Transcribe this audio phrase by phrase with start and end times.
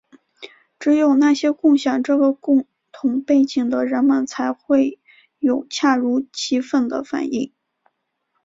[0.79, 4.99] 只有那些共享这个共同背景的人们才会
[5.37, 7.53] 有恰如其分的反应。